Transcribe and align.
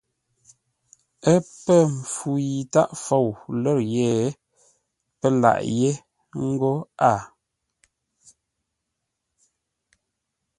Ə́ 1.31 1.37
pə̂ 1.63 1.79
mpfu 1.95 2.29
yi 2.47 2.57
tâʼ 2.73 2.91
fou 3.03 3.27
lə̌r 3.61 3.79
yé, 3.93 4.09
pə́ 5.19 5.29
lâʼ 5.41 5.59
yé 5.77 5.91
ńgó 6.45 6.73
a. 7.11 7.13